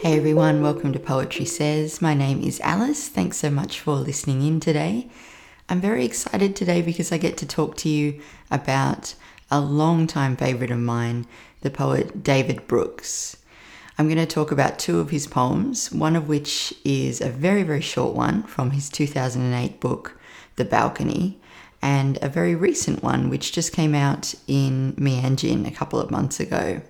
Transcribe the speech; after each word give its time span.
Hey 0.00 0.16
everyone, 0.16 0.62
welcome 0.62 0.94
to 0.94 0.98
Poetry 0.98 1.44
Says. 1.44 2.00
My 2.00 2.14
name 2.14 2.42
is 2.42 2.58
Alice. 2.60 3.06
Thanks 3.06 3.36
so 3.36 3.50
much 3.50 3.80
for 3.80 3.96
listening 3.96 4.40
in 4.40 4.58
today. 4.58 5.10
I'm 5.68 5.78
very 5.78 6.06
excited 6.06 6.56
today 6.56 6.80
because 6.80 7.12
I 7.12 7.18
get 7.18 7.36
to 7.36 7.46
talk 7.46 7.76
to 7.76 7.88
you 7.90 8.18
about 8.50 9.14
a 9.50 9.60
long-time 9.60 10.38
favourite 10.38 10.70
of 10.70 10.78
mine, 10.78 11.26
the 11.60 11.68
poet 11.68 12.22
David 12.22 12.66
Brooks. 12.66 13.36
I'm 13.98 14.06
going 14.06 14.16
to 14.16 14.24
talk 14.24 14.50
about 14.50 14.78
two 14.78 15.00
of 15.00 15.10
his 15.10 15.26
poems, 15.26 15.92
one 15.92 16.16
of 16.16 16.28
which 16.28 16.72
is 16.82 17.20
a 17.20 17.28
very, 17.28 17.62
very 17.62 17.82
short 17.82 18.14
one 18.14 18.44
from 18.44 18.70
his 18.70 18.88
2008 18.88 19.80
book, 19.80 20.18
The 20.56 20.64
Balcony, 20.64 21.38
and 21.82 22.18
a 22.22 22.30
very 22.30 22.54
recent 22.54 23.02
one 23.02 23.28
which 23.28 23.52
just 23.52 23.74
came 23.74 23.94
out 23.94 24.34
in 24.46 24.94
Meanjin 24.94 25.68
a 25.68 25.70
couple 25.70 26.00
of 26.00 26.10
months 26.10 26.40
ago. 26.40 26.80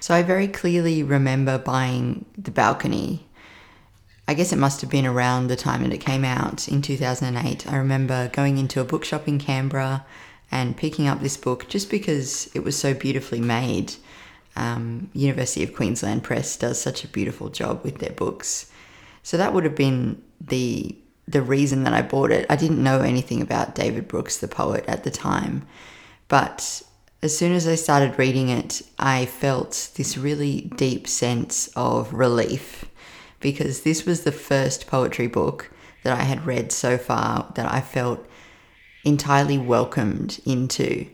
So 0.00 0.14
I 0.14 0.22
very 0.22 0.48
clearly 0.48 1.02
remember 1.02 1.58
buying 1.58 2.24
The 2.36 2.50
Balcony. 2.50 3.26
I 4.26 4.34
guess 4.34 4.52
it 4.52 4.58
must 4.58 4.80
have 4.82 4.90
been 4.90 5.06
around 5.06 5.48
the 5.48 5.56
time 5.56 5.82
that 5.82 5.92
it 5.92 5.98
came 5.98 6.24
out 6.24 6.68
in 6.68 6.82
2008. 6.82 7.70
I 7.70 7.76
remember 7.76 8.28
going 8.32 8.58
into 8.58 8.80
a 8.80 8.84
bookshop 8.84 9.26
in 9.26 9.38
Canberra 9.38 10.04
and 10.50 10.76
picking 10.76 11.08
up 11.08 11.20
this 11.20 11.36
book 11.36 11.68
just 11.68 11.90
because 11.90 12.50
it 12.54 12.62
was 12.62 12.76
so 12.76 12.94
beautifully 12.94 13.40
made. 13.40 13.94
Um, 14.56 15.10
University 15.12 15.62
of 15.62 15.74
Queensland 15.74 16.24
Press 16.24 16.56
does 16.56 16.80
such 16.80 17.04
a 17.04 17.08
beautiful 17.08 17.48
job 17.48 17.82
with 17.84 17.98
their 17.98 18.12
books. 18.12 18.70
So 19.22 19.36
that 19.36 19.52
would 19.52 19.64
have 19.64 19.76
been 19.76 20.22
the 20.40 20.96
the 21.26 21.42
reason 21.42 21.84
that 21.84 21.92
I 21.92 22.00
bought 22.00 22.30
it. 22.30 22.46
I 22.48 22.56
didn't 22.56 22.82
know 22.82 23.02
anything 23.02 23.42
about 23.42 23.74
David 23.74 24.08
Brooks, 24.08 24.38
the 24.38 24.48
poet, 24.48 24.82
at 24.88 25.04
the 25.04 25.10
time, 25.10 25.66
but 26.26 26.82
as 27.20 27.36
soon 27.36 27.52
as 27.52 27.66
I 27.66 27.74
started 27.74 28.18
reading 28.18 28.48
it, 28.48 28.82
I 28.98 29.26
felt 29.26 29.90
this 29.96 30.16
really 30.16 30.72
deep 30.76 31.08
sense 31.08 31.68
of 31.74 32.12
relief 32.12 32.84
because 33.40 33.82
this 33.82 34.04
was 34.06 34.22
the 34.22 34.32
first 34.32 34.86
poetry 34.86 35.26
book 35.26 35.70
that 36.04 36.18
I 36.18 36.22
had 36.22 36.46
read 36.46 36.70
so 36.70 36.96
far 36.96 37.50
that 37.56 37.70
I 37.70 37.80
felt 37.80 38.24
entirely 39.04 39.58
welcomed 39.58 40.40
into. 40.44 41.06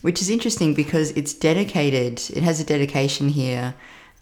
Which 0.00 0.20
is 0.22 0.30
interesting 0.30 0.74
because 0.74 1.10
it's 1.12 1.34
dedicated, 1.34 2.22
it 2.34 2.42
has 2.42 2.58
a 2.58 2.64
dedication 2.64 3.28
here 3.28 3.74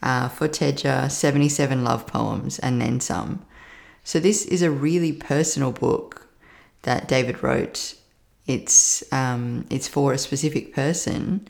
uh, 0.03 0.28
for 0.28 0.48
Teya 0.48 1.11
77 1.11 1.84
love 1.84 2.06
poems 2.06 2.59
and 2.59 2.81
then 2.81 3.00
some. 3.00 3.44
So, 4.03 4.19
this 4.19 4.44
is 4.47 4.62
a 4.62 4.70
really 4.70 5.12
personal 5.12 5.72
book 5.72 6.27
that 6.83 7.06
David 7.06 7.42
wrote 7.42 7.94
it's 8.51 9.03
um, 9.12 9.67
it's 9.70 9.89
for 9.89 10.12
a 10.12 10.19
specific 10.19 10.75
person. 10.75 11.48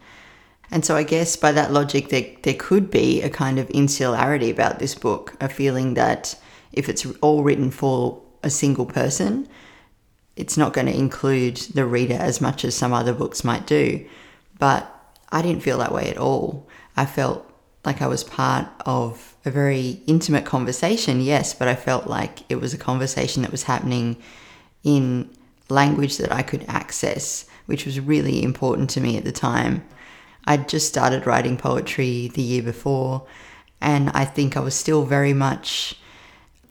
And 0.70 0.84
so 0.84 0.97
I 0.97 1.03
guess 1.03 1.34
by 1.34 1.53
that 1.53 1.73
logic, 1.73 2.11
there, 2.11 2.27
there 2.43 2.55
could 2.55 2.91
be 2.91 3.23
a 3.23 3.31
kind 3.31 3.59
of 3.59 3.69
insularity 3.70 4.51
about 4.51 4.79
this 4.79 4.95
book, 4.95 5.37
a 5.41 5.48
feeling 5.48 5.95
that 5.95 6.39
if 6.73 6.89
it's 6.89 7.05
all 7.21 7.43
written 7.43 7.73
for 7.73 8.23
a 8.45 8.51
single 8.51 8.87
person, 8.87 9.48
it's 10.37 10.56
not 10.56 10.73
going 10.73 10.87
to 10.87 10.97
include 10.97 11.56
the 11.75 11.84
reader 11.84 12.15
as 12.15 12.41
much 12.41 12.65
as 12.65 12.77
some 12.77 12.93
other 12.93 13.12
books 13.12 13.43
might 13.43 13.67
do. 13.67 14.06
But 14.59 14.89
I 15.31 15.43
didn't 15.43 15.62
feel 15.62 15.78
that 15.78 15.93
way 15.93 16.09
at 16.09 16.19
all. 16.19 16.69
I 16.97 17.05
felt 17.05 17.51
like 17.84 18.01
I 18.01 18.06
was 18.06 18.23
part 18.23 18.69
of 18.87 19.34
a 19.45 19.51
very 19.51 20.03
intimate 20.06 20.45
conversation, 20.45 21.21
yes, 21.21 21.53
but 21.55 21.67
I 21.67 21.75
felt 21.75 22.06
like 22.06 22.41
it 22.48 22.61
was 22.61 22.75
a 22.75 22.78
conversation 22.78 23.43
that 23.43 23.51
was 23.51 23.65
happening 23.65 24.17
in 24.84 25.31
language 25.71 26.19
that 26.19 26.33
I 26.33 26.43
could 26.43 26.65
access, 26.69 27.47
which 27.67 27.87
was 27.87 28.01
really 28.01 28.43
important 28.43 28.91
to 28.91 29.01
me 29.01 29.17
at 29.17 29.25
the 29.25 29.33
time. 29.33 29.85
I'd 30.47 30.69
just 30.69 30.89
started 30.89 31.27
writing 31.27 31.57
poetry 31.57 32.31
the 32.35 32.43
year 32.43 32.62
before, 32.62 33.27
and 33.81 34.11
I 34.11 34.25
think 34.25 34.57
I 34.57 34.61
was 34.61 34.75
still 34.75 35.05
very 35.05 35.33
much 35.33 35.99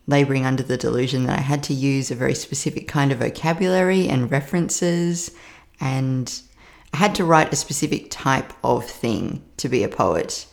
laboring 0.07 0.45
under 0.45 0.63
the 0.63 0.77
delusion 0.77 1.25
that 1.25 1.37
I 1.37 1.41
had 1.41 1.63
to 1.63 1.73
use 1.73 2.09
a 2.09 2.15
very 2.15 2.33
specific 2.33 2.87
kind 2.87 3.11
of 3.11 3.19
vocabulary 3.19 4.07
and 4.07 4.31
references, 4.31 5.31
and 5.79 6.41
I 6.93 6.97
had 6.97 7.15
to 7.15 7.25
write 7.25 7.53
a 7.53 7.55
specific 7.55 8.09
type 8.09 8.53
of 8.63 8.85
thing 8.85 9.43
to 9.57 9.69
be 9.69 9.83
a 9.83 9.89
poet. 9.89 10.47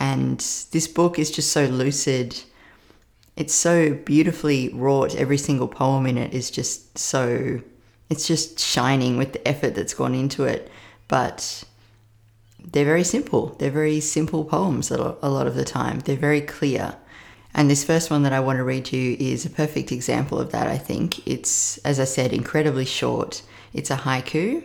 And 0.00 0.38
this 0.72 0.88
book 0.88 1.18
is 1.18 1.30
just 1.30 1.52
so 1.52 1.66
lucid 1.66 2.42
it's 3.38 3.54
so 3.54 3.94
beautifully 3.94 4.68
wrought. 4.70 5.14
Every 5.14 5.38
single 5.38 5.68
poem 5.68 6.06
in 6.06 6.18
it 6.18 6.34
is 6.34 6.50
just 6.50 6.98
so, 6.98 7.60
it's 8.10 8.26
just 8.26 8.58
shining 8.58 9.16
with 9.16 9.32
the 9.32 9.46
effort 9.46 9.74
that's 9.74 9.94
gone 9.94 10.14
into 10.14 10.44
it. 10.44 10.70
But 11.08 11.64
they're 12.72 12.84
very 12.84 13.04
simple. 13.04 13.56
They're 13.58 13.70
very 13.70 14.00
simple 14.00 14.44
poems 14.44 14.90
a 14.90 14.96
lot 14.96 15.46
of 15.46 15.54
the 15.54 15.64
time. 15.64 16.00
They're 16.00 16.16
very 16.16 16.40
clear. 16.40 16.96
And 17.54 17.70
this 17.70 17.84
first 17.84 18.10
one 18.10 18.22
that 18.24 18.32
I 18.32 18.40
want 18.40 18.58
to 18.58 18.64
read 18.64 18.92
you 18.92 19.16
is 19.18 19.46
a 19.46 19.50
perfect 19.50 19.90
example 19.90 20.38
of 20.38 20.52
that, 20.52 20.66
I 20.66 20.78
think. 20.78 21.26
It's, 21.26 21.78
as 21.78 21.98
I 21.98 22.04
said, 22.04 22.32
incredibly 22.32 22.84
short. 22.84 23.42
It's 23.72 23.90
a 23.90 23.96
haiku 23.96 24.64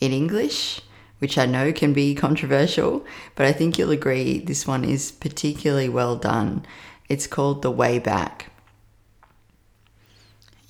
in 0.00 0.12
English, 0.12 0.80
which 1.18 1.36
I 1.36 1.46
know 1.46 1.72
can 1.72 1.92
be 1.92 2.14
controversial, 2.14 3.04
but 3.34 3.46
I 3.46 3.52
think 3.52 3.78
you'll 3.78 3.90
agree 3.90 4.38
this 4.38 4.66
one 4.66 4.84
is 4.84 5.12
particularly 5.12 5.88
well 5.88 6.16
done. 6.16 6.64
It's 7.08 7.26
called 7.26 7.62
The 7.62 7.70
Way 7.70 7.98
Back. 7.98 8.49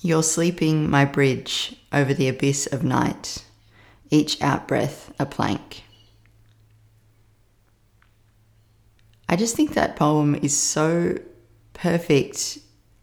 You're 0.03 0.23
sleeping 0.23 0.89
my 0.89 1.05
bridge 1.05 1.75
over 1.93 2.11
the 2.11 2.27
abyss 2.27 2.65
of 2.65 2.83
night, 2.83 3.45
each 4.09 4.39
outbreath 4.39 5.13
a 5.19 5.27
plank. 5.27 5.83
I 9.29 9.35
just 9.35 9.55
think 9.55 9.75
that 9.75 9.95
poem 9.95 10.33
is 10.33 10.57
so 10.57 11.19
perfect 11.73 12.57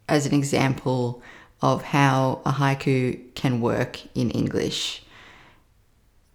as 0.09 0.25
an 0.25 0.33
example 0.33 1.23
of 1.61 1.83
how 1.83 2.41
a 2.45 2.51
haiku 2.51 3.33
can 3.33 3.61
work 3.61 4.01
in 4.13 4.29
English. 4.31 5.01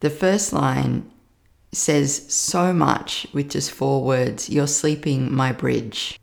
The 0.01 0.11
first 0.11 0.55
line 0.55 1.11
says 1.73 2.33
so 2.33 2.73
much 2.73 3.27
with 3.35 3.51
just 3.51 3.71
four 3.71 4.03
words 4.03 4.49
You're 4.49 4.67
sleeping 4.67 5.31
my 5.33 5.53
bridge. 5.53 6.19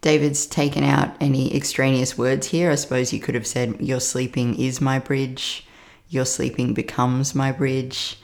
David's 0.00 0.46
taken 0.46 0.84
out 0.84 1.16
any 1.20 1.54
extraneous 1.54 2.16
words 2.16 2.48
here. 2.48 2.70
I 2.70 2.76
suppose 2.76 3.12
you 3.12 3.20
could 3.20 3.34
have 3.34 3.46
said, 3.46 3.80
Your 3.80 4.00
sleeping 4.00 4.58
is 4.58 4.80
my 4.80 4.98
bridge, 4.98 5.66
your 6.08 6.24
sleeping 6.24 6.74
becomes 6.74 7.34
my 7.34 7.52
bridge. 7.52 8.18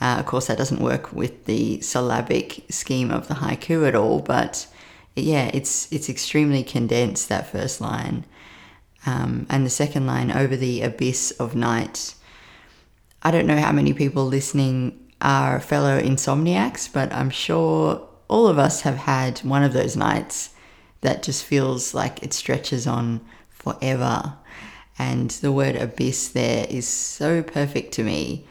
Uh, 0.00 0.16
of 0.18 0.26
course, 0.26 0.46
that 0.46 0.58
doesn't 0.58 0.80
work 0.80 1.12
with 1.12 1.44
the 1.46 1.80
syllabic 1.80 2.64
scheme 2.70 3.10
of 3.10 3.28
the 3.28 3.34
haiku 3.34 3.86
at 3.86 3.94
all, 3.94 4.20
but 4.20 4.66
yeah, 5.16 5.50
it's 5.52 5.92
it's 5.92 6.08
extremely 6.08 6.62
condensed 6.62 7.28
that 7.28 7.50
first 7.50 7.80
line, 7.80 8.24
um, 9.06 9.46
and 9.50 9.66
the 9.66 9.70
second 9.70 10.06
line 10.06 10.30
over 10.30 10.56
the 10.56 10.82
abyss 10.82 11.32
of 11.32 11.56
night. 11.56 12.14
I 13.22 13.32
don't 13.32 13.46
know 13.46 13.58
how 13.58 13.72
many 13.72 13.92
people 13.92 14.24
listening 14.24 15.10
are 15.20 15.58
fellow 15.58 16.00
insomniacs, 16.00 16.92
but 16.92 17.12
I'm 17.12 17.30
sure 17.30 18.08
all 18.28 18.46
of 18.46 18.58
us 18.58 18.82
have 18.82 18.96
had 18.96 19.40
one 19.40 19.64
of 19.64 19.72
those 19.72 19.96
nights 19.96 20.50
that 21.00 21.22
just 21.22 21.44
feels 21.44 21.94
like 21.94 22.22
it 22.22 22.32
stretches 22.32 22.86
on 22.86 23.20
forever. 23.48 24.34
And 24.98 25.30
the 25.30 25.52
word 25.52 25.76
abyss 25.76 26.28
there 26.28 26.66
is 26.68 26.86
so 26.86 27.42
perfect 27.42 27.92
to 27.94 28.02
me. 28.02 28.46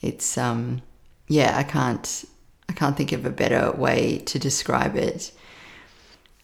It's 0.00 0.38
um 0.38 0.82
yeah, 1.26 1.56
I 1.56 1.64
can't 1.64 2.24
I 2.68 2.72
can't 2.72 2.96
think 2.96 3.12
of 3.12 3.24
a 3.24 3.30
better 3.30 3.72
way 3.72 4.18
to 4.26 4.38
describe 4.38 4.96
it. 4.96 5.32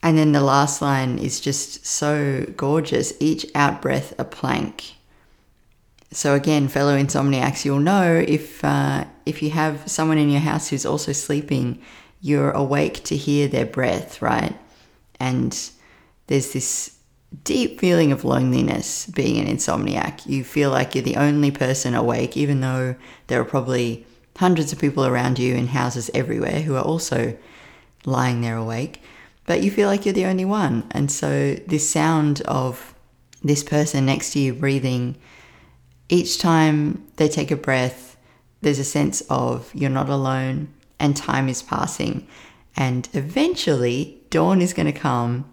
And 0.02 0.18
then 0.18 0.32
the 0.32 0.40
last 0.40 0.82
line 0.82 1.18
is 1.18 1.40
just 1.40 1.86
so 1.86 2.44
gorgeous. 2.56 3.14
Each 3.20 3.46
outbreath 3.54 4.12
a 4.18 4.24
plank. 4.24 4.96
So 6.10 6.34
again, 6.34 6.68
fellow 6.68 6.96
insomniacs, 6.96 7.64
you'll 7.64 7.80
know 7.80 8.22
if 8.26 8.62
uh, 8.64 9.06
if 9.24 9.42
you 9.42 9.50
have 9.50 9.88
someone 9.90 10.18
in 10.18 10.30
your 10.30 10.40
house 10.40 10.68
who's 10.68 10.86
also 10.86 11.12
sleeping, 11.12 11.80
you're 12.20 12.50
awake 12.50 13.02
to 13.04 13.16
hear 13.16 13.48
their 13.48 13.66
breath, 13.66 14.20
right? 14.20 14.56
And 15.20 15.70
there's 16.26 16.52
this 16.52 16.96
deep 17.42 17.80
feeling 17.80 18.12
of 18.12 18.24
loneliness 18.24 19.06
being 19.06 19.38
an 19.38 19.54
insomniac. 19.54 20.24
You 20.26 20.44
feel 20.44 20.70
like 20.70 20.94
you're 20.94 21.02
the 21.02 21.16
only 21.16 21.50
person 21.50 21.94
awake, 21.94 22.36
even 22.36 22.60
though 22.60 22.94
there 23.26 23.40
are 23.40 23.44
probably 23.44 24.06
hundreds 24.36 24.72
of 24.72 24.78
people 24.78 25.04
around 25.04 25.38
you 25.38 25.54
in 25.54 25.68
houses 25.68 26.10
everywhere 26.14 26.60
who 26.60 26.76
are 26.76 26.84
also 26.84 27.36
lying 28.04 28.40
there 28.40 28.56
awake, 28.56 29.02
but 29.46 29.62
you 29.62 29.70
feel 29.70 29.88
like 29.88 30.04
you're 30.04 30.14
the 30.14 30.26
only 30.26 30.44
one. 30.44 30.86
And 30.90 31.10
so, 31.10 31.54
this 31.66 31.88
sound 31.88 32.40
of 32.42 32.94
this 33.42 33.62
person 33.62 34.06
next 34.06 34.32
to 34.32 34.38
you 34.38 34.54
breathing, 34.54 35.16
each 36.08 36.38
time 36.38 37.06
they 37.16 37.28
take 37.28 37.50
a 37.50 37.56
breath, 37.56 38.16
there's 38.62 38.78
a 38.78 38.84
sense 38.84 39.20
of 39.28 39.70
you're 39.74 39.90
not 39.90 40.08
alone 40.08 40.68
and 40.98 41.16
time 41.16 41.48
is 41.48 41.62
passing. 41.62 42.26
And 42.76 43.08
eventually, 43.12 44.20
dawn 44.30 44.60
is 44.60 44.72
going 44.72 44.92
to 44.92 44.98
come, 44.98 45.52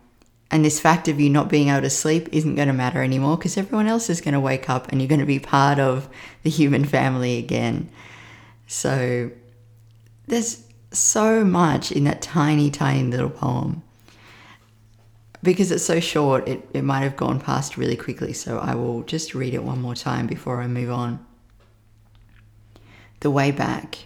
and 0.49 0.65
this 0.65 0.79
fact 0.79 1.07
of 1.07 1.19
you 1.19 1.29
not 1.29 1.49
being 1.49 1.69
able 1.69 1.81
to 1.81 1.89
sleep 1.89 2.27
isn't 2.31 2.55
going 2.55 2.67
to 2.67 2.73
matter 2.73 3.03
anymore 3.03 3.37
because 3.37 3.57
everyone 3.57 3.87
else 3.87 4.09
is 4.09 4.21
going 4.21 4.33
to 4.33 4.39
wake 4.39 4.69
up 4.69 4.91
and 4.91 4.99
you're 4.99 5.07
going 5.07 5.19
to 5.19 5.25
be 5.25 5.39
part 5.39 5.79
of 5.79 6.09
the 6.43 6.49
human 6.49 6.83
family 6.85 7.37
again. 7.37 7.89
So, 8.67 9.31
there's 10.27 10.63
so 10.91 11.43
much 11.43 11.91
in 11.91 12.03
that 12.05 12.21
tiny, 12.21 12.69
tiny 12.71 13.03
little 13.03 13.29
poem. 13.29 13.83
because 15.43 15.71
it's 15.71 15.83
so 15.83 15.99
short, 15.99 16.47
it, 16.47 16.67
it 16.73 16.83
might 16.83 17.01
have 17.01 17.17
gone 17.17 17.39
past 17.39 17.77
really 17.77 17.95
quickly, 17.95 18.33
so 18.33 18.59
I 18.59 18.75
will 18.75 19.03
just 19.03 19.33
read 19.33 19.53
it 19.53 19.63
one 19.63 19.81
more 19.81 19.95
time 19.95 20.27
before 20.27 20.61
I 20.61 20.67
move 20.67 20.91
on. 20.91 21.25
The 23.21 23.31
way 23.31 23.51
back. 23.51 23.97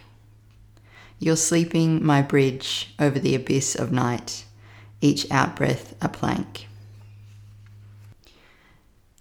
You're 1.18 1.36
sleeping 1.36 2.04
my 2.04 2.22
bridge 2.22 2.94
over 2.98 3.18
the 3.18 3.34
abyss 3.34 3.74
of 3.74 3.92
night, 3.92 4.44
each 5.00 5.26
outbreath 5.30 5.94
a 6.00 6.08
plank. 6.08 6.66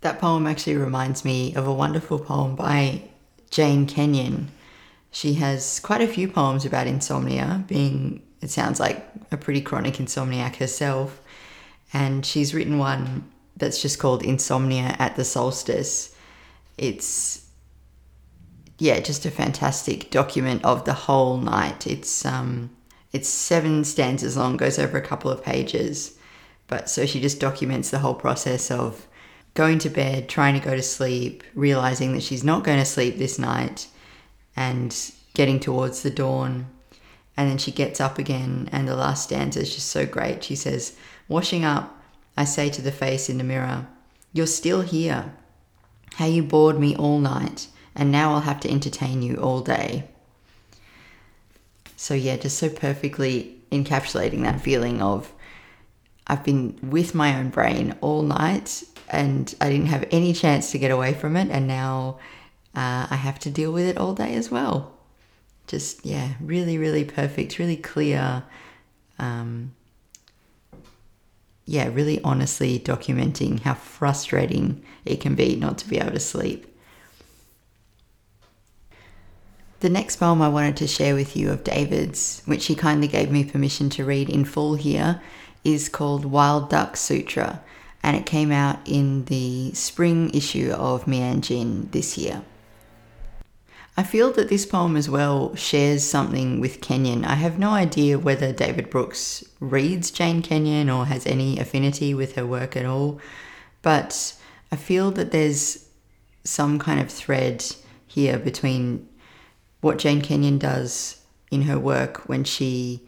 That 0.01 0.19
poem 0.19 0.45
actually 0.45 0.75
reminds 0.75 1.25
me 1.25 1.55
of 1.55 1.65
a 1.65 1.73
wonderful 1.73 2.19
poem 2.19 2.55
by 2.55 3.01
Jane 3.49 3.87
Kenyon. 3.87 4.49
She 5.11 5.35
has 5.35 5.79
quite 5.79 6.01
a 6.01 6.07
few 6.07 6.27
poems 6.27 6.65
about 6.65 6.87
insomnia, 6.87 7.63
being, 7.67 8.21
it 8.41 8.49
sounds 8.49 8.79
like, 8.79 9.03
a 9.31 9.37
pretty 9.37 9.61
chronic 9.61 9.95
insomniac 9.95 10.57
herself 10.57 11.19
and 11.95 12.25
she's 12.25 12.53
written 12.53 12.77
one 12.77 13.23
that's 13.55 13.81
just 13.81 13.99
called 13.99 14.21
Insomnia 14.21 14.97
at 14.99 15.15
the 15.15 15.23
Solstice. 15.23 16.13
It's 16.77 17.44
yeah, 18.77 18.99
just 18.99 19.25
a 19.25 19.31
fantastic 19.31 20.11
document 20.11 20.63
of 20.65 20.85
the 20.85 20.93
whole 20.93 21.37
night. 21.37 21.87
It's 21.87 22.25
um 22.25 22.69
it's 23.13 23.29
seven 23.29 23.83
stanzas 23.85 24.35
long, 24.35 24.57
goes 24.57 24.77
over 24.77 24.97
a 24.97 25.01
couple 25.01 25.31
of 25.31 25.43
pages. 25.43 26.17
But 26.67 26.89
so 26.89 27.05
she 27.05 27.21
just 27.21 27.39
documents 27.39 27.89
the 27.89 27.99
whole 27.99 28.15
process 28.15 28.69
of 28.69 29.07
going 29.53 29.79
to 29.79 29.89
bed, 29.89 30.27
trying 30.27 30.53
to 30.59 30.65
go 30.65 30.75
to 30.75 30.81
sleep, 30.81 31.43
realizing 31.53 32.13
that 32.13 32.23
she's 32.23 32.43
not 32.43 32.63
going 32.63 32.79
to 32.79 32.85
sleep 32.85 33.17
this 33.17 33.39
night, 33.39 33.87
and 34.55 35.11
getting 35.33 35.59
towards 35.59 36.01
the 36.01 36.09
dawn. 36.09 36.67
And 37.37 37.49
then 37.49 37.57
she 37.57 37.71
gets 37.71 38.01
up 38.01 38.17
again, 38.17 38.69
and 38.71 38.87
the 38.87 38.95
last 38.95 39.23
stanza 39.23 39.61
is 39.61 39.73
just 39.73 39.89
so 39.89 40.05
great. 40.05 40.43
She 40.43 40.55
says, 40.55 40.97
Washing 41.27 41.63
up, 41.63 42.01
I 42.35 42.43
say 42.43 42.69
to 42.69 42.81
the 42.81 42.91
face 42.91 43.29
in 43.29 43.37
the 43.37 43.43
mirror, 43.43 43.87
You're 44.33 44.47
still 44.47 44.81
here. 44.81 45.33
How 46.15 46.25
you 46.25 46.43
bored 46.43 46.79
me 46.79 46.95
all 46.95 47.19
night, 47.19 47.67
and 47.95 48.11
now 48.11 48.33
I'll 48.33 48.41
have 48.41 48.59
to 48.61 48.69
entertain 48.69 49.21
you 49.21 49.37
all 49.37 49.61
day. 49.61 50.07
So, 51.95 52.13
yeah, 52.13 52.37
just 52.37 52.57
so 52.57 52.69
perfectly 52.69 53.57
encapsulating 53.71 54.43
that 54.43 54.61
feeling 54.61 55.01
of 55.01 55.31
I've 56.27 56.43
been 56.43 56.77
with 56.81 57.15
my 57.15 57.37
own 57.37 57.49
brain 57.49 57.95
all 58.01 58.21
night 58.21 58.83
and 59.09 59.53
I 59.61 59.69
didn't 59.69 59.87
have 59.87 60.05
any 60.11 60.33
chance 60.33 60.71
to 60.71 60.79
get 60.79 60.91
away 60.91 61.13
from 61.13 61.37
it, 61.37 61.49
and 61.51 61.67
now 61.67 62.19
uh, 62.75 63.07
I 63.09 63.15
have 63.15 63.39
to 63.39 63.51
deal 63.51 63.71
with 63.71 63.85
it 63.85 63.97
all 63.97 64.13
day 64.13 64.33
as 64.33 64.49
well. 64.49 64.93
Just, 65.67 66.05
yeah, 66.05 66.33
really, 66.41 66.77
really 66.77 67.05
perfect, 67.05 67.59
really 67.59 67.77
clear. 67.77 68.43
Um, 69.19 69.73
yeah, 71.65 71.87
really 71.91 72.21
honestly 72.23 72.79
documenting 72.79 73.59
how 73.61 73.73
frustrating 73.73 74.83
it 75.05 75.21
can 75.21 75.35
be 75.35 75.55
not 75.55 75.77
to 75.79 75.89
be 75.89 75.97
able 75.97 76.11
to 76.11 76.19
sleep. 76.19 76.67
The 79.85 79.91
next 79.91 80.15
poem 80.15 80.41
I 80.41 80.49
wanted 80.49 80.77
to 80.77 80.87
share 80.87 81.13
with 81.13 81.37
you 81.37 81.51
of 81.51 81.63
David's, 81.63 82.41
which 82.45 82.65
he 82.65 82.73
kindly 82.73 83.07
gave 83.07 83.29
me 83.29 83.43
permission 83.43 83.87
to 83.91 84.03
read 84.03 84.31
in 84.31 84.43
full 84.43 84.73
here, 84.73 85.21
is 85.63 85.89
called 85.89 86.25
Wild 86.25 86.71
Duck 86.71 86.97
Sutra, 86.97 87.61
and 88.01 88.17
it 88.17 88.25
came 88.25 88.51
out 88.51 88.79
in 88.85 89.25
the 89.25 89.71
spring 89.75 90.31
issue 90.33 90.71
of 90.71 91.05
Meanjin 91.05 91.91
this 91.91 92.17
year. 92.17 92.41
I 93.95 94.01
feel 94.01 94.31
that 94.31 94.49
this 94.49 94.65
poem 94.65 94.97
as 94.97 95.07
well 95.07 95.55
shares 95.55 96.03
something 96.03 96.59
with 96.59 96.81
Kenyon. 96.81 97.23
I 97.23 97.35
have 97.35 97.59
no 97.59 97.69
idea 97.69 98.17
whether 98.17 98.51
David 98.51 98.89
Brooks 98.89 99.43
reads 99.59 100.09
Jane 100.09 100.41
Kenyon 100.41 100.89
or 100.89 101.05
has 101.05 101.27
any 101.27 101.59
affinity 101.59 102.15
with 102.15 102.33
her 102.37 102.45
work 102.47 102.75
at 102.75 102.87
all, 102.87 103.19
but 103.83 104.33
I 104.71 104.77
feel 104.77 105.11
that 105.11 105.29
there's 105.29 105.87
some 106.43 106.79
kind 106.79 106.99
of 106.99 107.11
thread 107.11 107.63
here 108.07 108.39
between 108.39 109.09
what 109.81 109.97
Jane 109.97 110.21
Kenyon 110.21 110.57
does 110.57 111.21
in 111.51 111.63
her 111.63 111.79
work 111.79 112.27
when 112.27 112.43
she 112.43 113.07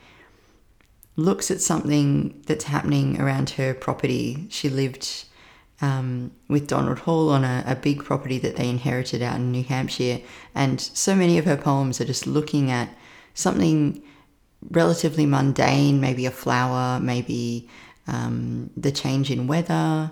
looks 1.16 1.50
at 1.50 1.60
something 1.60 2.44
that's 2.46 2.66
happening 2.66 3.20
around 3.20 3.52
her 3.52 3.74
property. 3.74 4.46
She 4.50 4.70
lived 4.70 5.26
um, 5.82 6.32
with 6.48 6.68
Donald 6.68 7.00
Hall 7.00 7.30
on 7.30 7.44
a, 7.44 7.64
a, 7.68 7.76
big 7.76 8.04
property 8.04 8.40
that 8.40 8.56
they 8.56 8.70
inherited 8.70 9.22
out 9.22 9.36
in 9.36 9.52
New 9.52 9.64
Hampshire. 9.64 10.20
And 10.56 10.82
so 10.82 11.16
many 11.16 11.38
of 11.38 11.46
her 11.46 11.58
poems 11.58 12.02
are 12.02 12.06
just 12.06 12.26
looking 12.26 12.72
at 12.72 12.90
something 13.36 14.02
relatively 14.72 15.26
mundane, 15.26 16.02
maybe 16.02 16.26
a 16.26 16.32
flower, 16.32 17.00
maybe 17.00 17.70
um, 18.08 18.72
the 18.76 18.92
change 18.92 19.30
in 19.30 19.46
weather, 19.46 20.12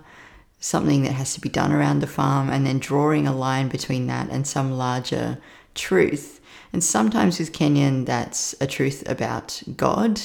something 0.59 1.03
that 1.03 1.13
has 1.13 1.33
to 1.33 1.41
be 1.41 1.49
done 1.49 1.71
around 1.71 1.99
the 1.99 2.07
farm, 2.07 2.49
and 2.49 2.65
then 2.65 2.77
drawing 2.77 3.27
a 3.27 3.35
line 3.35 3.67
between 3.67 4.05
that 4.07 4.29
and 4.29 4.45
some 4.45 4.71
larger 4.71 5.39
truth. 5.73 6.39
And 6.75 6.83
sometimes 6.83 7.39
with 7.39 7.53
Kenyon, 7.53 8.03
that's 8.03 8.53
a 8.59 8.67
truth 8.67 9.07
about 9.07 9.63
God. 9.77 10.19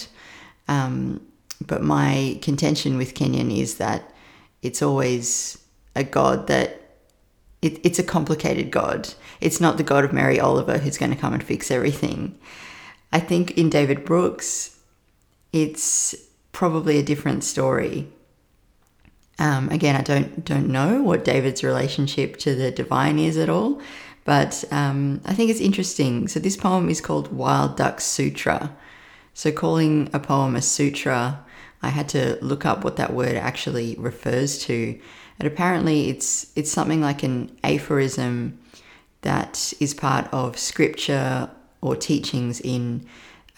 Um, 0.67 1.25
but 1.65 1.81
my 1.81 2.41
contention 2.43 2.97
with 2.99 3.15
Kenyon 3.15 3.53
is 3.53 3.77
that 3.77 4.13
it's 4.61 4.83
always 4.83 5.59
a 5.95 6.03
God 6.03 6.49
that 6.49 6.81
it, 7.63 7.79
it's 7.85 8.01
a 8.01 8.03
complicated 8.03 8.73
God. 8.73 9.15
It's 9.41 9.61
not 9.61 9.77
the 9.77 9.85
God 9.85 10.05
of 10.05 10.13
Mary 10.13 10.41
Oliver 10.41 10.79
who's 10.79 10.99
going 10.99 11.13
to 11.13 11.17
come 11.17 11.35
and 11.35 11.45
fix 11.45 11.71
everything. 11.71 12.37
I 13.13 13.21
think 13.21 13.53
in 13.53 13.71
David 13.71 14.05
Brooks, 14.05 14.77
it's 15.53 16.17
probably 16.51 16.99
a 16.99 17.05
different 17.05 17.45
story. 17.45 18.09
Um, 19.39 19.69
again, 19.69 19.95
I 19.95 20.03
don't 20.03 20.45
don't 20.45 20.69
know 20.69 21.01
what 21.01 21.25
David's 21.25 21.63
relationship 21.63 22.39
to 22.39 22.57
the 22.57 22.73
divine 22.73 23.21
is 23.21 23.37
at 23.37 23.49
all, 23.49 23.81
but 24.25 24.65
um, 24.71 25.21
I 25.25 25.35
think 25.35 25.51
it's 25.51 25.61
interesting. 25.61 26.29
So 26.29 26.41
this 26.41 26.57
poem 26.57 26.89
is 26.89 27.01
called 27.01 27.33
Wild 27.33 27.77
Duck 27.77 28.01
Sutra. 28.01 28.77
So 29.35 29.51
calling 29.51 30.11
a 30.13 30.21
poem 30.21 30.57
a 30.57 30.63
sutra 30.63 31.45
I 31.83 31.89
had 31.89 32.09
to 32.11 32.39
look 32.43 32.67
up 32.67 32.85
what 32.85 32.97
that 32.97 33.13
word 33.13 33.37
actually 33.37 33.97
refers 33.99 34.59
to. 34.65 34.99
And 35.39 35.47
apparently 35.47 36.11
it's 36.11 36.53
it's 36.55 36.71
something 36.71 37.01
like 37.01 37.23
an 37.23 37.57
aphorism 37.65 38.59
that 39.23 39.73
is 39.81 39.95
part 39.95 40.29
of 40.33 40.59
scripture 40.59 41.51
or 41.81 41.97
teachings 41.97 42.61
in 42.61 43.07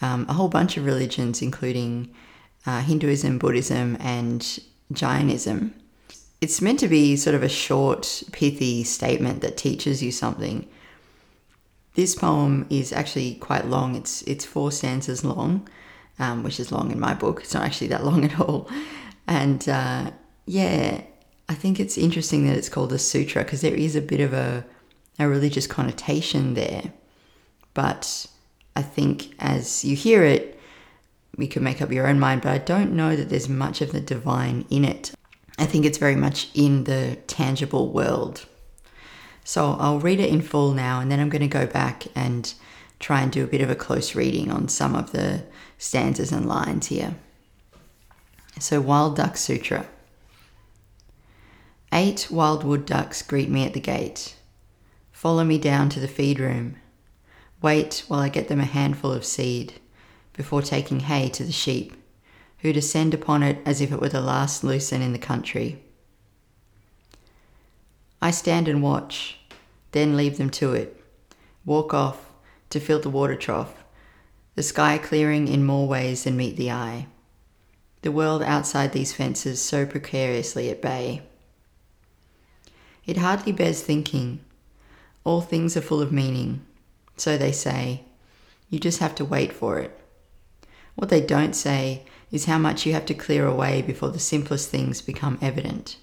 um, 0.01 0.25
a 0.29 0.33
whole 0.33 0.47
bunch 0.47 0.77
of 0.77 0.85
religions, 0.85 1.41
including 1.41 2.13
uh, 2.65 2.81
Hinduism, 2.81 3.37
Buddhism, 3.37 3.97
and 3.99 4.59
Jainism. 4.91 5.73
It's 6.43 6.61
meant 6.61 6.81
to 6.81 6.89
be 6.89 7.15
sort 7.15 7.37
of 7.37 7.41
a 7.41 7.47
short, 7.47 8.21
pithy 8.33 8.83
statement 8.83 9.39
that 9.39 9.55
teaches 9.55 10.03
you 10.03 10.11
something. 10.11 10.67
This 11.93 12.15
poem 12.15 12.67
is 12.69 12.91
actually 12.91 13.35
quite 13.35 13.67
long. 13.67 13.95
It's 13.95 14.23
it's 14.23 14.43
four 14.43 14.69
stanzas 14.73 15.23
long, 15.23 15.69
um, 16.19 16.43
which 16.43 16.59
is 16.59 16.69
long 16.69 16.91
in 16.91 16.99
my 16.99 17.13
book. 17.13 17.39
It's 17.39 17.53
not 17.53 17.63
actually 17.63 17.87
that 17.87 18.03
long 18.09 18.25
at 18.25 18.41
all. 18.41 18.69
And 19.25 19.69
uh, 19.69 20.11
yeah, 20.45 21.03
I 21.47 21.53
think 21.53 21.79
it's 21.79 21.97
interesting 21.97 22.45
that 22.47 22.57
it's 22.57 22.67
called 22.67 22.91
a 22.91 22.99
sutra 22.99 23.45
because 23.45 23.61
there 23.61 23.73
is 23.73 23.95
a 23.95 24.01
bit 24.01 24.19
of 24.19 24.33
a, 24.33 24.65
a 25.19 25.29
religious 25.29 25.65
connotation 25.65 26.55
there. 26.55 26.91
But 27.73 28.27
I 28.75 28.81
think 28.81 29.33
as 29.39 29.85
you 29.85 29.95
hear 29.95 30.25
it, 30.25 30.59
you 31.37 31.47
can 31.47 31.63
make 31.63 31.81
up 31.81 31.93
your 31.93 32.05
own 32.05 32.19
mind, 32.19 32.41
but 32.41 32.51
I 32.51 32.57
don't 32.57 32.97
know 32.97 33.15
that 33.15 33.29
there's 33.29 33.47
much 33.47 33.79
of 33.79 33.93
the 33.93 34.01
divine 34.01 34.65
in 34.69 34.83
it. 34.83 35.13
I 35.57 35.65
think 35.65 35.85
it's 35.85 35.97
very 35.97 36.15
much 36.15 36.49
in 36.53 36.85
the 36.85 37.17
tangible 37.27 37.91
world. 37.91 38.45
So 39.43 39.75
I'll 39.79 39.99
read 39.99 40.19
it 40.19 40.29
in 40.29 40.41
full 40.41 40.73
now, 40.73 40.99
and 40.99 41.11
then 41.11 41.19
I'm 41.19 41.29
going 41.29 41.41
to 41.41 41.47
go 41.47 41.67
back 41.67 42.05
and 42.15 42.53
try 42.99 43.21
and 43.21 43.31
do 43.31 43.43
a 43.43 43.47
bit 43.47 43.61
of 43.61 43.69
a 43.69 43.75
close 43.75 44.15
reading 44.15 44.49
on 44.49 44.67
some 44.69 44.95
of 44.95 45.11
the 45.11 45.43
stanzas 45.77 46.31
and 46.31 46.47
lines 46.47 46.87
here. 46.87 47.15
So, 48.59 48.79
Wild 48.79 49.15
Duck 49.17 49.35
Sutra. 49.35 49.87
Eight 51.91 52.31
wild 52.31 52.63
wood 52.63 52.87
ducks 52.87 53.21
greet 53.21 53.49
me 53.49 53.65
at 53.65 53.73
the 53.73 53.79
gate. 53.79 54.35
Follow 55.11 55.43
me 55.43 55.59
down 55.59 55.89
to 55.89 55.99
the 55.99 56.07
feed 56.07 56.39
room. 56.39 56.77
Wait 57.61 58.03
while 58.07 58.19
I 58.19 58.29
get 58.29 58.47
them 58.47 58.59
a 58.59 58.65
handful 58.65 59.11
of 59.11 59.23
seed 59.23 59.73
before 60.33 60.63
taking 60.63 61.01
hay 61.01 61.29
to 61.29 61.43
the 61.43 61.51
sheep, 61.51 61.93
who 62.63 62.71
descend 62.71 63.13
upon 63.13 63.43
it 63.43 63.59
as 63.65 63.81
if 63.81 63.91
it 63.91 63.99
were 63.99 64.09
the 64.09 64.21
last 64.21 64.63
lucerne 64.63 65.01
in 65.01 65.11
the 65.11 65.19
country. 65.19 65.83
I 68.21 68.31
stand 68.31 68.69
and 68.69 68.81
watch, 68.81 69.37
then 69.91 70.15
leave 70.15 70.37
them 70.37 70.49
to 70.51 70.73
it, 70.73 70.97
walk 71.65 71.93
off 71.93 72.31
to 72.69 72.79
fill 72.79 73.01
the 73.01 73.09
water 73.09 73.35
trough, 73.35 73.83
the 74.55 74.63
sky 74.63 74.97
clearing 74.97 75.49
in 75.49 75.65
more 75.65 75.89
ways 75.89 76.23
than 76.23 76.37
meet 76.37 76.55
the 76.55 76.71
eye, 76.71 77.07
the 78.01 78.13
world 78.13 78.41
outside 78.41 78.93
these 78.93 79.13
fences 79.13 79.61
so 79.61 79.85
precariously 79.85 80.69
at 80.69 80.81
bay. 80.81 81.21
It 83.05 83.17
hardly 83.17 83.51
bears 83.51 83.83
thinking. 83.83 84.39
All 85.25 85.41
things 85.41 85.75
are 85.75 85.81
full 85.81 86.01
of 86.01 86.13
meaning, 86.13 86.65
so 87.17 87.37
they 87.37 87.51
say. 87.51 88.05
You 88.69 88.79
just 88.79 88.99
have 88.99 89.15
to 89.15 89.25
wait 89.25 89.51
for 89.51 89.79
it. 89.79 89.99
What 90.95 91.09
they 91.09 91.19
don't 91.19 91.55
say 91.55 92.05
is 92.33 92.45
how 92.45 92.57
much 92.57 92.83
you 92.83 92.93
have 92.93 93.05
to 93.05 93.13
clear 93.13 93.45
away 93.45 93.79
before 93.83 94.09
the 94.09 94.19
simplest 94.19 94.67
things 94.69 95.03
become 95.03 95.37
evident. 95.39 95.97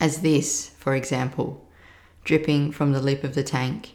As 0.00 0.22
this, 0.22 0.70
for 0.78 0.94
example, 0.96 1.68
dripping 2.24 2.72
from 2.72 2.92
the 2.92 3.00
lip 3.00 3.22
of 3.22 3.34
the 3.34 3.44
tank, 3.44 3.94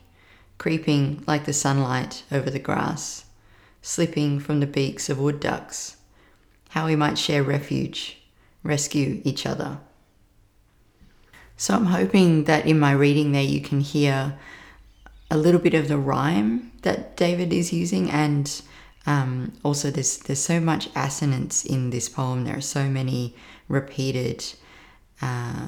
creeping 0.59 1.23
like 1.25 1.45
the 1.45 1.51
sunlight 1.51 2.23
over 2.31 2.51
the 2.51 2.59
grass, 2.59 3.25
slipping 3.81 4.39
from 4.39 4.59
the 4.59 4.67
beaks 4.67 5.09
of 5.09 5.19
wood 5.19 5.39
ducks, 5.39 5.97
how 6.69 6.85
we 6.85 6.95
might 6.95 7.17
share 7.17 7.41
refuge, 7.41 8.19
rescue 8.61 9.19
each 9.23 9.47
other. 9.47 9.79
So 11.57 11.73
I'm 11.73 11.87
hoping 11.87 12.43
that 12.43 12.67
in 12.67 12.77
my 12.77 12.91
reading 12.91 13.31
there 13.31 13.41
you 13.41 13.61
can 13.61 13.79
hear 13.79 14.37
a 15.31 15.37
little 15.37 15.59
bit 15.59 15.73
of 15.73 15.87
the 15.87 15.97
rhyme 15.97 16.71
that 16.83 17.17
David 17.17 17.51
is 17.51 17.73
using 17.73 18.11
and 18.11 18.61
um, 19.07 19.53
also 19.63 19.89
there's 19.89 20.17
there's 20.17 20.43
so 20.43 20.59
much 20.59 20.89
assonance 20.93 21.65
in 21.65 21.89
this 21.89 22.09
poem. 22.09 22.43
There 22.43 22.57
are 22.57 22.61
so 22.61 22.89
many 22.89 23.33
repeated 23.69 24.45
uh, 25.21 25.67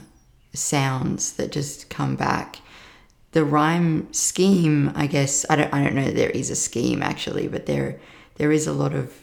sounds 0.54 1.34
that 1.34 1.52
just 1.52 1.90
come 1.90 2.18
back. 2.18 2.58
The 3.32 3.46
rhyme 3.46 4.12
scheme, 4.12 4.92
I 4.94 5.08
guess, 5.08 5.46
I 5.50 5.56
don't 5.56 5.74
I 5.74 5.84
don't 5.84 5.96
know 5.96 6.12
there 6.12 6.30
is 6.30 6.50
a 6.50 6.56
scheme 6.56 7.02
actually, 7.02 7.48
but 7.48 7.66
there 7.66 8.00
there 8.36 8.52
is 8.52 8.68
a 8.68 8.74
lot 8.74 8.94
of 8.94 9.14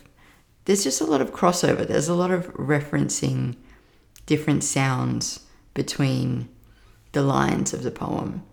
there's 0.65 0.83
just 0.83 1.03
a 1.03 1.07
lot 1.07 1.21
of 1.21 1.33
crossover. 1.33 1.87
There's 1.87 2.09
a 2.09 2.15
lot 2.15 2.31
of 2.31 2.47
referencing 2.55 3.57
different 4.25 4.65
sounds 4.65 5.41
between 5.75 6.49
the 7.13 7.23
lines 7.23 7.75
of 7.75 7.83
the 7.83 7.91
poem, 7.91 8.45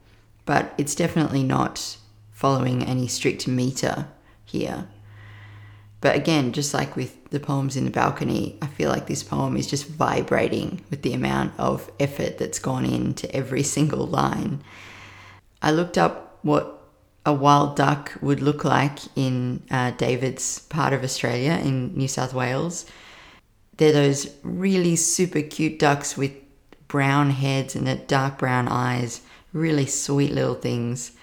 but 0.45 0.73
it's 0.77 0.93
definitely 0.93 1.43
not 1.43 1.97
following 2.31 2.83
any 2.83 3.07
strict 3.07 3.47
meter 3.47 4.07
here. 4.43 4.89
But 6.03 6.17
again, 6.17 6.51
just 6.51 6.73
like 6.73 6.97
with 6.97 7.29
the 7.29 7.39
poems 7.39 7.77
in 7.77 7.85
the 7.85 7.89
balcony, 7.89 8.57
I 8.61 8.67
feel 8.67 8.89
like 8.89 9.07
this 9.07 9.23
poem 9.23 9.55
is 9.55 9.67
just 9.67 9.87
vibrating 9.87 10.81
with 10.89 11.01
the 11.01 11.13
amount 11.13 11.53
of 11.57 11.89
effort 11.97 12.37
that's 12.37 12.59
gone 12.59 12.83
into 12.83 13.33
every 13.33 13.63
single 13.77 14.05
line. 14.05 14.61
I 15.61 15.71
looked 15.71 15.97
up 15.97 16.39
what 16.41 16.83
a 17.25 17.33
wild 17.33 17.77
duck 17.77 18.11
would 18.19 18.41
look 18.41 18.65
like 18.65 18.99
in 19.15 19.63
uh, 19.71 19.91
David's 19.91 20.59
part 20.59 20.91
of 20.91 21.05
Australia 21.05 21.53
in 21.53 21.95
New 21.95 22.09
South 22.09 22.33
Wales. 22.33 22.85
They're 23.77 23.93
those 23.93 24.27
really 24.43 24.97
super 24.97 25.41
cute 25.41 25.79
ducks 25.79 26.17
with 26.17 26.33
brown 26.89 27.29
heads 27.29 27.77
and 27.77 28.07
dark 28.07 28.39
brown 28.39 28.67
eyes, 28.67 29.21
really 29.53 29.85
sweet 29.85 30.33
little 30.33 30.55
things. 30.55 31.13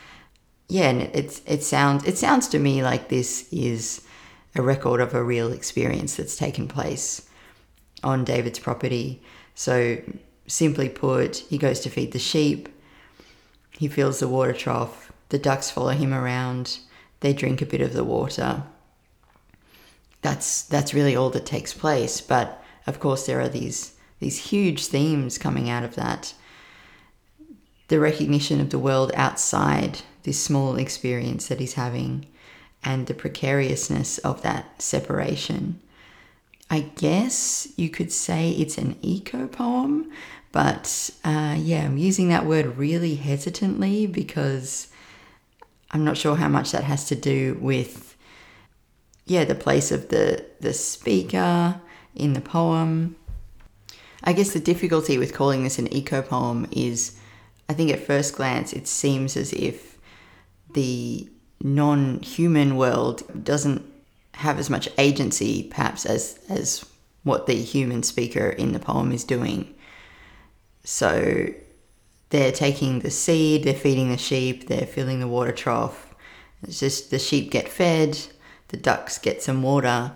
Yeah, 0.71 0.89
and 0.89 1.03
it, 1.03 1.43
it 1.45 1.63
sounds 1.65 2.07
it 2.07 2.17
sounds 2.17 2.49
to 2.49 2.59
me 2.59 2.83
like 2.83 3.11
this 3.11 3.47
is 3.53 4.07
a 4.55 4.63
record 4.63 5.01
of 5.01 5.15
a 5.15 5.23
real 5.23 5.53
experience 5.53 6.17
that's 6.17 6.37
taken 6.37 6.67
place 6.69 7.29
on 8.03 8.25
David's 8.25 8.59
property. 8.59 9.23
So 9.55 9.99
simply 10.47 10.89
put, 10.89 11.37
he 11.37 11.59
goes 11.59 11.81
to 11.81 11.91
feed 11.91 12.13
the 12.13 12.19
sheep. 12.19 12.69
He 13.71 13.89
fills 13.89 14.21
the 14.21 14.29
water 14.29 14.53
trough. 14.53 15.13
The 15.29 15.39
ducks 15.39 15.71
follow 15.71 15.91
him 15.91 16.13
around. 16.13 16.79
They 17.21 17.33
drink 17.33 17.63
a 17.63 17.67
bit 17.67 17.81
of 17.81 17.93
the 17.93 18.05
water. 18.05 18.65
That's 20.23 20.63
that's 20.63 20.93
really 20.93 21.17
all 21.17 21.31
that 21.31 21.47
takes 21.47 21.73
place. 21.73 22.21
But 22.21 22.63
of 22.87 23.01
course, 23.01 23.27
there 23.27 23.41
are 23.41 23.49
these 23.49 23.95
these 24.19 24.51
huge 24.51 24.87
themes 24.87 25.39
coming 25.39 25.71
out 25.71 25.85
of 25.85 25.95
that. 25.95 26.35
The 27.89 28.01
recognition 28.01 28.61
of 28.61 28.71
the 28.71 28.79
world 28.79 29.13
outside 29.15 30.01
this 30.25 30.43
small 30.43 30.77
experience 30.77 31.49
that 31.49 31.61
he's 31.61 31.75
having 31.75 32.27
and 32.83 33.07
the 33.07 33.15
precariousness 33.15 34.19
of 34.19 34.43
that 34.43 34.81
separation. 34.81 35.81
I 36.71 36.81
guess 36.81 37.69
you 37.77 37.91
could 37.91 38.13
say 38.13 38.51
it's 38.51 38.79
an 38.79 38.97
eco 39.03 39.49
poem, 39.49 40.11
but 40.53 41.11
uh, 41.25 41.57
yeah, 41.59 41.85
I'm 41.85 41.99
using 41.99 42.29
that 42.29 42.47
word 42.47 42.77
really 42.77 43.17
hesitantly 43.17 44.07
because 44.07 44.89
I'm 45.91 46.05
not 46.05 46.17
sure 46.17 46.37
how 46.37 46.49
much 46.49 46.73
that 46.73 46.85
has 46.85 47.07
to 47.07 47.17
do 47.17 47.59
with 47.61 48.17
yeah 49.27 49.45
the 49.45 49.55
place 49.55 49.93
of 49.93 50.09
the 50.09 50.45
the 50.61 50.73
speaker 50.73 51.81
in 52.17 52.33
the 52.33 52.41
poem 52.41 53.15
I 54.23 54.33
guess 54.33 54.53
the 54.53 54.61
difficulty 54.61 55.19
with 55.19 55.33
calling 55.33 55.65
this 55.65 55.79
an 55.79 55.93
eco 55.93 56.23
poem 56.23 56.67
is 56.71 57.17
I 57.69 57.73
think 57.73 57.91
at 57.91 58.05
first 58.05 58.35
glance 58.37 58.73
it 58.73 58.87
seems 58.87 59.37
as 59.37 59.53
if 59.53 59.99
the 60.73 61.29
non 61.63 62.21
human 62.21 62.77
world 62.77 63.23
doesn't 63.45 63.85
have 64.35 64.59
as 64.59 64.71
much 64.71 64.89
agency, 64.99 65.65
perhaps, 65.65 66.07
as, 66.07 66.39
as 66.49 66.85
what 67.25 67.47
the 67.47 67.55
human 67.55 68.03
speaker 68.03 68.49
in 68.49 68.73
the 68.73 68.79
poem 68.79 69.13
is 69.13 69.25
doing. 69.25 69.75
So 70.85 71.49
they're 72.31 72.53
taking 72.53 73.01
the 73.01 73.11
seed, 73.11 73.65
they're 73.65 73.75
feeding 73.75 74.11
the 74.11 74.17
sheep, 74.17 74.69
they're 74.69 74.87
filling 74.87 75.21
the 75.21 75.29
water 75.29 75.53
trough. 75.53 76.15
It's 76.63 76.81
just 76.81 77.11
the 77.11 77.19
sheep 77.19 77.51
get 77.51 77.69
fed, 77.69 78.19
the 78.69 78.77
ducks 78.77 79.19
get 79.19 79.43
some 79.43 79.63
water, 79.63 80.13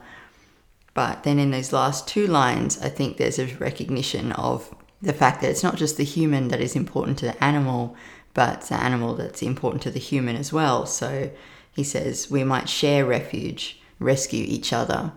but 0.95 1.25
then 1.25 1.39
in 1.41 1.51
those 1.51 1.73
last 1.73 2.07
two 2.07 2.27
lines, 2.27 2.81
I 2.81 2.89
think 2.89 3.17
there's 3.17 3.39
a 3.39 3.47
recognition 3.57 4.33
of 4.33 4.73
the 5.03 5.13
fact 5.13 5.41
that 5.41 5.51
it's 5.51 5.65
not 5.65 5.77
just 5.77 5.97
the 5.97 6.05
human 6.05 6.49
that 6.49 6.61
is 6.61 6.77
important 6.77 7.19
to 7.19 7.27
the 7.27 7.45
animal, 7.45 7.97
but 8.35 8.59
it's 8.59 8.71
an 8.71 8.81
animal 8.81 9.15
that's 9.15 9.43
important 9.43 9.83
to 9.83 9.91
the 9.91 9.99
human 9.99 10.37
as 10.37 10.53
well. 10.53 10.87
So 10.87 11.31
he 11.73 11.85
says 11.85 12.31
we 12.31 12.45
might 12.45 12.69
share 12.69 13.05
refuge, 13.05 13.81
rescue 13.99 14.45
each 14.47 14.73
other. 14.73 15.13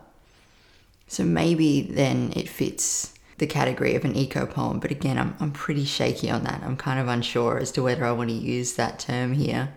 So 1.07 1.23
maybe 1.23 1.81
then 1.81 2.33
it 2.35 2.47
fits 2.47 3.13
the 3.37 3.47
category 3.47 3.95
of 3.95 4.03
an 4.03 4.15
eco 4.15 4.45
poem, 4.45 4.79
but 4.79 4.91
again, 4.91 5.17
I'm, 5.17 5.35
I'm 5.39 5.51
pretty 5.51 5.85
shaky 5.85 6.29
on 6.29 6.43
that. 6.43 6.63
I'm 6.63 6.75
kind 6.75 6.99
of 6.99 7.07
unsure 7.07 7.59
as 7.59 7.71
to 7.73 7.83
whether 7.83 8.03
I 8.03 8.11
want 8.11 8.29
to 8.29 8.35
use 8.35 8.73
that 8.73 8.99
term 8.99 9.33
here. 9.33 9.73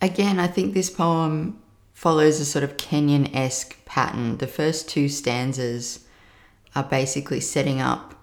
Again, 0.00 0.38
I 0.38 0.46
think 0.46 0.72
this 0.72 0.90
poem 0.90 1.60
follows 1.92 2.40
a 2.40 2.44
sort 2.44 2.62
of 2.62 2.78
Kenyon 2.78 3.34
esque 3.34 3.84
pattern. 3.84 4.38
The 4.38 4.46
first 4.46 4.88
two 4.88 5.08
stanzas 5.08 6.06
are 6.74 6.84
basically 6.84 7.40
setting 7.40 7.80
up 7.80 8.14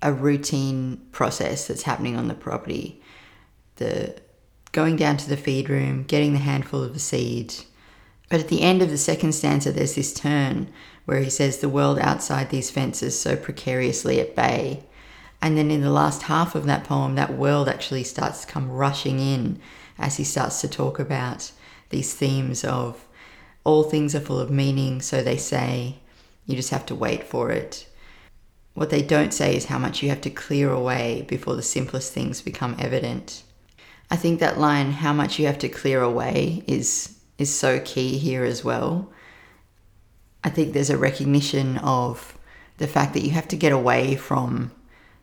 a 0.00 0.12
routine 0.12 1.00
process 1.12 1.66
that's 1.66 1.82
happening 1.82 2.16
on 2.16 2.28
the 2.28 2.34
property. 2.34 3.01
The 3.76 4.14
going 4.72 4.96
down 4.96 5.18
to 5.18 5.28
the 5.28 5.36
feed 5.36 5.68
room, 5.68 6.02
getting 6.04 6.32
the 6.32 6.38
handful 6.38 6.82
of 6.82 6.94
the 6.94 6.98
seed. 6.98 7.54
But 8.30 8.40
at 8.40 8.48
the 8.48 8.62
end 8.62 8.80
of 8.80 8.88
the 8.90 8.98
second 8.98 9.32
stanza, 9.32 9.70
there's 9.70 9.94
this 9.94 10.14
turn 10.14 10.72
where 11.04 11.20
he 11.20 11.28
says, 11.28 11.58
The 11.58 11.68
world 11.68 11.98
outside 11.98 12.48
these 12.48 12.70
fences 12.70 13.20
so 13.20 13.36
precariously 13.36 14.20
at 14.20 14.34
bay. 14.34 14.84
And 15.42 15.58
then 15.58 15.70
in 15.70 15.82
the 15.82 15.90
last 15.90 16.22
half 16.22 16.54
of 16.54 16.64
that 16.64 16.84
poem, 16.84 17.14
that 17.16 17.36
world 17.36 17.68
actually 17.68 18.04
starts 18.04 18.44
to 18.44 18.52
come 18.52 18.70
rushing 18.70 19.18
in 19.18 19.60
as 19.98 20.16
he 20.16 20.24
starts 20.24 20.60
to 20.62 20.68
talk 20.68 20.98
about 20.98 21.52
these 21.90 22.14
themes 22.14 22.64
of 22.64 23.06
all 23.64 23.84
things 23.84 24.14
are 24.14 24.20
full 24.20 24.40
of 24.40 24.50
meaning, 24.50 25.02
so 25.02 25.22
they 25.22 25.36
say, 25.36 25.96
you 26.46 26.56
just 26.56 26.70
have 26.70 26.86
to 26.86 26.94
wait 26.94 27.24
for 27.24 27.50
it. 27.50 27.86
What 28.74 28.90
they 28.90 29.02
don't 29.02 29.34
say 29.34 29.54
is 29.54 29.66
how 29.66 29.78
much 29.78 30.02
you 30.02 30.08
have 30.08 30.22
to 30.22 30.30
clear 30.30 30.70
away 30.70 31.26
before 31.28 31.54
the 31.54 31.62
simplest 31.62 32.12
things 32.12 32.40
become 32.40 32.74
evident. 32.78 33.42
I 34.12 34.16
think 34.16 34.40
that 34.40 34.60
line, 34.60 34.92
how 34.92 35.14
much 35.14 35.38
you 35.38 35.46
have 35.46 35.58
to 35.60 35.70
clear 35.70 36.02
away, 36.02 36.64
is, 36.66 37.18
is 37.38 37.52
so 37.52 37.80
key 37.80 38.18
here 38.18 38.44
as 38.44 38.62
well. 38.62 39.10
I 40.44 40.50
think 40.50 40.74
there's 40.74 40.90
a 40.90 40.98
recognition 40.98 41.78
of 41.78 42.36
the 42.76 42.86
fact 42.86 43.14
that 43.14 43.24
you 43.24 43.30
have 43.30 43.48
to 43.48 43.56
get 43.56 43.72
away 43.72 44.16
from 44.16 44.70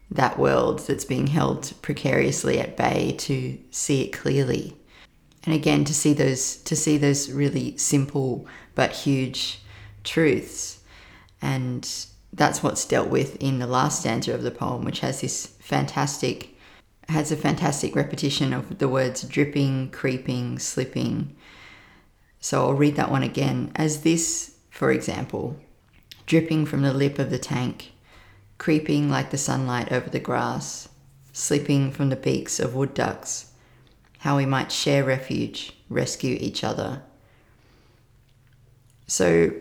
that 0.10 0.40
world 0.40 0.80
that's 0.88 1.06
being 1.06 1.28
held 1.28 1.72
precariously 1.84 2.60
at 2.60 2.76
bay 2.76 3.14
to 3.20 3.60
see 3.70 4.02
it 4.02 4.12
clearly 4.12 4.76
and 5.44 5.54
again 5.54 5.86
to 5.86 5.94
see 5.94 6.14
those 6.14 6.56
to 6.64 6.76
see 6.76 6.98
those 6.98 7.32
really 7.32 7.78
simple 7.78 8.48
but 8.74 8.92
huge 8.92 9.60
truths 10.04 10.80
and 11.44 12.08
that's 12.34 12.64
what's 12.64 12.86
dealt 12.86 13.10
with 13.10 13.36
in 13.36 13.60
the 13.60 13.68
last 13.68 14.00
stanza 14.00 14.34
of 14.34 14.42
the 14.42 14.50
poem 14.50 14.84
which 14.84 15.02
has 15.02 15.22
this 15.22 15.46
fantastic 15.60 16.56
has 17.10 17.32
a 17.32 17.38
fantastic 17.38 17.96
repetition 17.96 18.54
of 18.54 18.78
the 18.80 18.88
words 18.88 19.24
dripping 19.24 19.90
creeping 19.92 20.58
slipping 20.60 21.36
so 22.40 22.62
i'll 22.62 22.74
read 22.74 22.96
that 22.96 23.12
one 23.12 23.24
again 23.24 23.72
as 23.76 24.02
this 24.02 24.56
for 24.70 24.92
example 24.92 25.58
dripping 26.26 26.66
from 26.66 26.82
the 26.82 26.94
lip 26.94 27.20
of 27.20 27.30
the 27.30 27.40
tank 27.40 27.92
creeping 28.58 29.10
like 29.10 29.30
the 29.32 29.38
sunlight 29.38 29.92
over 29.92 30.10
the 30.10 30.20
grass 30.20 30.90
slipping 31.34 31.92
from 31.92 32.10
the 32.10 32.16
beaks 32.16 32.60
of 32.60 32.76
wood 32.76 32.94
ducks 32.94 33.50
how 34.20 34.36
we 34.36 34.46
might 34.46 34.72
share 34.72 35.04
refuge, 35.04 35.74
rescue 35.90 36.38
each 36.40 36.64
other. 36.64 37.02
So 39.08 39.52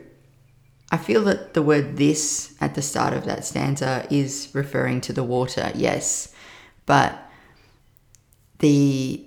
I 0.90 0.96
feel 0.96 1.24
that 1.24 1.54
the 1.54 1.62
word 1.62 1.96
this 1.96 2.54
at 2.60 2.74
the 2.74 2.82
start 2.82 3.14
of 3.14 3.24
that 3.24 3.44
stanza 3.44 4.06
is 4.10 4.48
referring 4.52 5.00
to 5.02 5.12
the 5.12 5.22
water, 5.22 5.72
yes, 5.74 6.34
but 6.86 7.27
the 8.58 9.24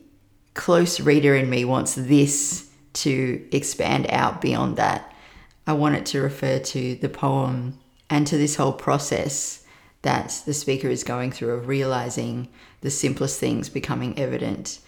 close 0.54 1.00
reader 1.00 1.36
in 1.36 1.50
me 1.50 1.66
wants 1.66 1.96
this 1.96 2.70
to 2.94 3.48
expand 3.52 4.08
out 4.10 4.42
beyond 4.42 4.78
that. 4.78 5.14
I 5.66 5.74
want 5.74 5.96
it 5.96 6.06
to 6.08 6.22
refer 6.22 6.60
to 6.60 6.96
the 6.96 7.10
poem 7.10 7.80
and 8.10 8.28
to 8.28 8.38
this 8.38 8.56
whole 8.56 8.74
process 8.74 9.64
that 10.02 10.42
the 10.46 10.54
speaker 10.54 10.88
is 10.88 11.04
going 11.04 11.32
through 11.32 11.54
of 11.54 11.68
realizing 11.68 12.50
the 12.82 12.90
simplest 12.90 13.40
things 13.40 13.70
becoming 13.70 14.18
evident. 14.18 14.80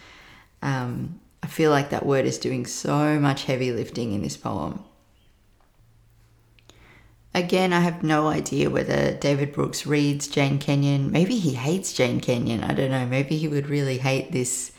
Um, 0.62 1.19
I 1.41 1.47
feel 1.47 1.71
like 1.71 1.89
that 1.91 2.05
word 2.05 2.25
is 2.25 2.38
doing 2.38 2.65
so 2.65 3.19
much 3.19 3.45
heavy 3.45 3.71
lifting 3.71 4.13
in 4.13 4.21
this 4.23 4.38
poem. 4.38 4.83
Again, 7.35 7.73
I 7.73 7.79
have 7.79 8.03
no 8.03 8.27
idea 8.27 8.69
whether 8.69 9.15
David 9.15 9.53
Brooks 9.53 9.87
reads 9.87 10.27
Jane 10.27 10.59
Kenyon. 10.59 11.11
Maybe 11.11 11.37
he 11.39 11.55
hates 11.55 11.91
Jane 11.91 12.19
Kenyon. 12.19 12.63
I 12.63 12.75
don't 12.75 12.91
know. 12.91 13.07
Maybe 13.07 13.37
he 13.37 13.47
would 13.47 13.69
really 13.69 13.97
hate 13.97 14.31
this 14.31 14.71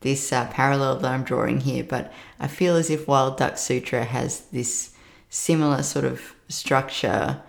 this 0.00 0.30
uh, 0.34 0.46
parallel 0.48 0.96
that 0.96 1.10
I'm 1.10 1.24
drawing 1.24 1.60
here. 1.60 1.82
But 1.82 2.12
I 2.38 2.46
feel 2.46 2.76
as 2.76 2.90
if 2.90 3.08
Wild 3.08 3.38
Duck 3.38 3.56
Sutra 3.56 4.04
has 4.04 4.42
this 4.52 4.90
similar 5.30 5.82
sort 5.82 6.04
of 6.04 6.34
structure. 6.48 7.40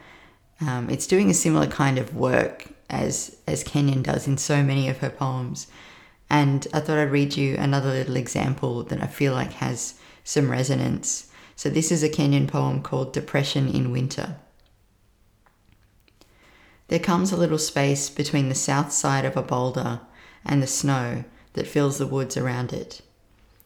Um, 0.61 0.89
it's 0.89 1.05
doing 1.05 1.29
a 1.29 1.33
similar 1.33 1.67
kind 1.67 1.97
of 1.97 2.15
work 2.15 2.67
as 2.89 3.35
as 3.47 3.61
Kenyon 3.61 4.03
does 4.03 4.25
in 4.25 4.37
so 4.37 4.63
many 4.63 4.87
of 4.87 4.99
her 4.99 5.09
poems. 5.09 5.67
And 6.29 6.65
I 6.73 6.79
thought 6.79 6.97
I'd 6.97 7.11
read 7.11 7.35
you 7.35 7.57
another 7.57 7.91
little 7.91 8.15
example 8.15 8.83
that 8.83 9.03
I 9.03 9.07
feel 9.07 9.33
like 9.33 9.51
has 9.53 9.95
some 10.23 10.49
resonance. 10.49 11.29
So 11.57 11.69
this 11.69 11.91
is 11.91 12.03
a 12.03 12.09
Kenyon 12.09 12.47
poem 12.47 12.81
called 12.81 13.11
Depression 13.11 13.67
in 13.67 13.91
Winter. 13.91 14.37
There 16.87 16.99
comes 16.99 17.31
a 17.31 17.37
little 17.37 17.57
space 17.57 18.11
between 18.11 18.47
the 18.47 18.55
south 18.55 18.91
side 18.91 19.25
of 19.25 19.35
a 19.35 19.41
boulder 19.41 20.01
and 20.45 20.61
the 20.61 20.67
snow 20.67 21.23
that 21.53 21.67
fills 21.67 21.97
the 21.97 22.05
woods 22.05 22.37
around 22.37 22.71
it. 22.73 23.01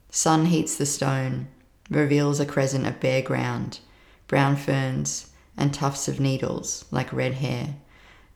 Sun 0.10 0.46
heats 0.46 0.78
the 0.78 0.86
stone, 0.86 1.48
reveals 1.90 2.40
a 2.40 2.46
crescent 2.46 2.88
of 2.88 3.02
bare 3.02 3.22
ground, 3.22 3.80
brown 4.28 4.56
ferns, 4.56 5.32
and 5.58 5.74
tufts 5.74 6.08
of 6.08 6.20
needles 6.20 6.86
like 6.92 7.12
red 7.12 7.34
hair, 7.36 7.76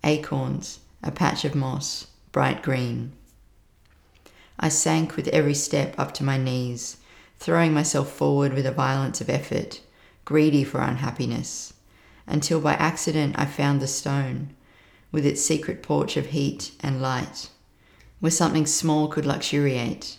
acorns, 0.03 0.79
a 1.01 1.11
patch 1.11 1.45
of 1.45 1.55
moss, 1.55 2.07
bright 2.33 2.61
green. 2.61 3.13
I 4.59 4.67
sank 4.67 5.15
with 5.15 5.29
every 5.29 5.53
step 5.53 5.97
up 5.97 6.13
to 6.15 6.25
my 6.25 6.37
knees, 6.37 6.97
throwing 7.39 7.73
myself 7.73 8.11
forward 8.11 8.53
with 8.53 8.65
a 8.65 8.71
violence 8.71 9.21
of 9.21 9.29
effort, 9.29 9.79
greedy 10.25 10.65
for 10.65 10.81
unhappiness, 10.81 11.73
until 12.27 12.59
by 12.59 12.73
accident 12.73 13.35
I 13.37 13.45
found 13.45 13.81
the 13.81 13.87
stone, 13.87 14.53
with 15.13 15.25
its 15.25 15.41
secret 15.41 15.81
porch 15.81 16.17
of 16.17 16.25
heat 16.25 16.71
and 16.81 17.01
light, 17.01 17.49
where 18.19 18.31
something 18.31 18.65
small 18.65 19.07
could 19.07 19.25
luxuriate, 19.25 20.17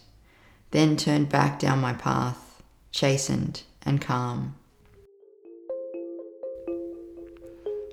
then 0.71 0.97
turned 0.97 1.29
back 1.29 1.59
down 1.59 1.81
my 1.81 1.93
path, 1.93 2.63
chastened 2.93 3.65
and 3.85 4.01
calm. 4.01 4.55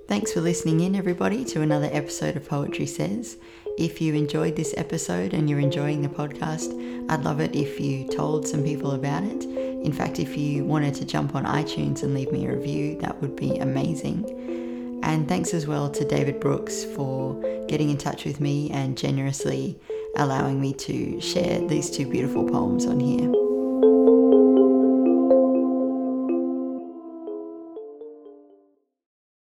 Thanks 0.08 0.32
for 0.32 0.42
listening 0.42 0.82
in, 0.82 0.96
everybody, 0.96 1.44
to 1.46 1.62
another 1.62 1.90
episode 1.92 2.36
of 2.36 2.48
Poetry 2.48 2.86
Says. 2.86 3.38
If 3.78 4.02
you 4.02 4.14
enjoyed 4.14 4.56
this 4.56 4.74
episode 4.78 5.34
and 5.34 5.50
you're 5.50 5.60
enjoying 5.60 6.02
the 6.02 6.10
podcast, 6.10 6.70
I'd 7.10 7.24
love 7.24 7.40
it 7.40 7.56
if 7.56 7.80
you 7.80 8.08
told 8.10 8.48
some 8.48 8.64
people 8.64 8.92
about 8.92 9.24
it. 9.24 9.46
In 9.46 9.94
fact, 9.94 10.20
if 10.20 10.38
you 10.38 10.66
wanted 10.66 10.94
to 10.96 11.06
jump 11.06 11.34
on 11.34 11.46
iTunes 11.46 12.04
and 12.04 12.14
leave 12.14 12.32
me 12.32 12.46
a 12.46 12.56
review, 12.56 13.00
that 13.00 13.20
would 13.22 13.36
be 13.38 13.58
amazing. 13.58 14.61
And 15.04 15.28
thanks 15.28 15.54
as 15.54 15.68
well 15.68 15.90
to 15.90 16.06
David 16.06 16.40
Brooks 16.40 16.84
for 16.84 17.40
getting 17.68 17.90
in 17.90 17.98
touch 17.98 18.26
with 18.26 18.40
me 18.40 18.70
and 18.72 18.98
generously 18.98 19.80
allowing 20.16 20.60
me 20.60 20.74
to 20.74 21.20
share 21.20 21.66
these 21.68 21.90
two 21.90 22.10
beautiful 22.10 22.44
poems 22.48 22.86
on 22.86 23.00
here. 23.00 23.41